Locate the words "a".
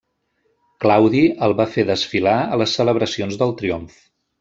2.57-2.61